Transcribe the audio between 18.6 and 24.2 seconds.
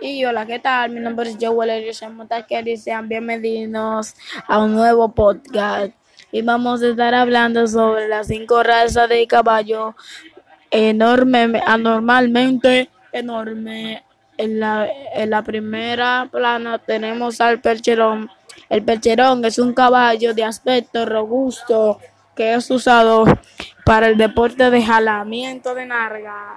El percherón es un caballo de aspecto robusto que es usado para el